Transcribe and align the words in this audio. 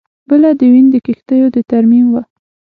بله 0.29 0.49
د 0.59 0.61
وین 0.71 0.87
د 0.91 0.95
کښتیو 1.05 1.47
د 1.55 1.57
ترمیم 1.71 2.05
وه 2.13 2.23